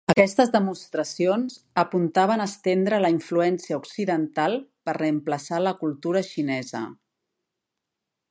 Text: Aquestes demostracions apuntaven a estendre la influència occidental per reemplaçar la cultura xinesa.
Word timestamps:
Aquestes 0.11 0.51
demostracions 0.53 1.57
apuntaven 1.81 2.41
a 2.45 2.47
estendre 2.51 2.99
la 3.03 3.11
influència 3.15 3.79
occidental 3.83 4.57
per 4.89 4.97
reemplaçar 4.99 5.59
la 5.65 5.75
cultura 5.85 6.27
xinesa. 6.31 6.83